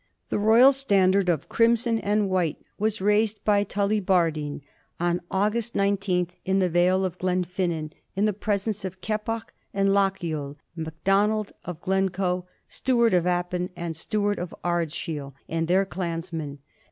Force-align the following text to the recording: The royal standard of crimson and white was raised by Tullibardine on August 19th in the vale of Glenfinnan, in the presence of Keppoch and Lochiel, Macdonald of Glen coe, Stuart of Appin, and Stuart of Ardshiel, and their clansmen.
The 0.29 0.39
royal 0.39 0.71
standard 0.71 1.29
of 1.29 1.47
crimson 1.47 1.99
and 1.99 2.27
white 2.27 2.57
was 2.79 3.01
raised 3.01 3.45
by 3.45 3.63
Tullibardine 3.63 4.63
on 4.99 5.21
August 5.29 5.75
19th 5.75 6.31
in 6.43 6.57
the 6.57 6.69
vale 6.71 7.05
of 7.05 7.19
Glenfinnan, 7.19 7.93
in 8.15 8.25
the 8.25 8.33
presence 8.33 8.83
of 8.83 8.99
Keppoch 9.01 9.53
and 9.75 9.89
Lochiel, 9.89 10.55
Macdonald 10.75 11.51
of 11.65 11.79
Glen 11.81 12.09
coe, 12.09 12.47
Stuart 12.67 13.13
of 13.13 13.27
Appin, 13.27 13.69
and 13.75 13.95
Stuart 13.95 14.39
of 14.39 14.55
Ardshiel, 14.63 15.35
and 15.47 15.67
their 15.67 15.85
clansmen. 15.85 16.57